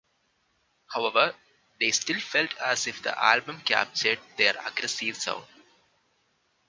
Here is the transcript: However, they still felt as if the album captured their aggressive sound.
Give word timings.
However, 0.87 1.35
they 1.79 1.91
still 1.91 2.19
felt 2.19 2.57
as 2.57 2.87
if 2.87 3.03
the 3.03 3.23
album 3.23 3.61
captured 3.63 4.17
their 4.35 4.55
aggressive 4.65 5.15
sound. 5.15 5.45